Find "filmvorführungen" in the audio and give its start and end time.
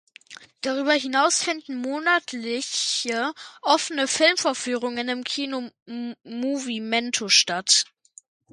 4.07-5.07